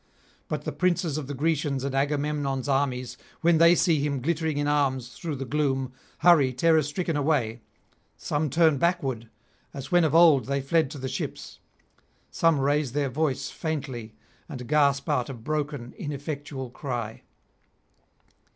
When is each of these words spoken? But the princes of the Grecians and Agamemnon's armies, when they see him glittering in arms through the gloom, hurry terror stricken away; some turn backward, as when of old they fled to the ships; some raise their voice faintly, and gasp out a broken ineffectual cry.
But 0.47 0.63
the 0.63 0.71
princes 0.71 1.19
of 1.19 1.27
the 1.27 1.35
Grecians 1.35 1.83
and 1.83 1.93
Agamemnon's 1.93 2.67
armies, 2.67 3.17
when 3.41 3.59
they 3.59 3.75
see 3.75 3.99
him 4.01 4.19
glittering 4.19 4.57
in 4.57 4.67
arms 4.67 5.09
through 5.09 5.35
the 5.35 5.45
gloom, 5.45 5.93
hurry 6.21 6.53
terror 6.53 6.81
stricken 6.81 7.15
away; 7.15 7.61
some 8.17 8.49
turn 8.49 8.79
backward, 8.79 9.29
as 9.75 9.91
when 9.91 10.03
of 10.03 10.15
old 10.15 10.45
they 10.45 10.59
fled 10.59 10.89
to 10.89 10.97
the 10.97 11.07
ships; 11.07 11.59
some 12.31 12.59
raise 12.59 12.93
their 12.93 13.09
voice 13.09 13.51
faintly, 13.51 14.15
and 14.49 14.67
gasp 14.67 15.07
out 15.07 15.29
a 15.29 15.35
broken 15.35 15.93
ineffectual 15.95 16.71
cry. 16.71 17.21